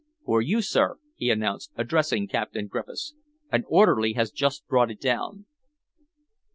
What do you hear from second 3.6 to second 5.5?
orderly has just brought it down."